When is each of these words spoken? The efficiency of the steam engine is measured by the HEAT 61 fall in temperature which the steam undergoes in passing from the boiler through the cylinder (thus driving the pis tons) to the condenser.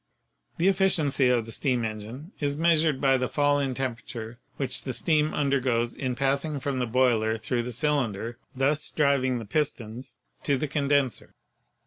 The 0.57 0.67
efficiency 0.67 1.27
of 1.27 1.45
the 1.45 1.51
steam 1.51 1.85
engine 1.85 2.31
is 2.39 2.57
measured 2.57 2.99
by 2.99 3.17
the 3.17 3.27
HEAT 3.27 3.33
61 3.33 3.33
fall 3.35 3.59
in 3.59 3.73
temperature 3.75 4.39
which 4.57 4.81
the 4.81 4.93
steam 4.93 5.31
undergoes 5.31 5.95
in 5.95 6.15
passing 6.15 6.59
from 6.59 6.79
the 6.79 6.87
boiler 6.87 7.37
through 7.37 7.61
the 7.61 7.71
cylinder 7.71 8.39
(thus 8.55 8.89
driving 8.89 9.37
the 9.37 9.45
pis 9.45 9.73
tons) 9.73 10.19
to 10.41 10.57
the 10.57 10.67
condenser. 10.67 11.35